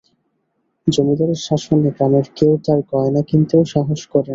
জমিদারের 0.87 1.39
শাসনে 1.47 1.89
গ্রামের 1.89 2.25
কেউ 2.37 2.51
তার 2.65 2.79
গয়না 2.91 3.21
কিনতেও 3.29 3.63
সাহস 3.73 4.01
করে 4.11 4.21
না। 4.21 4.29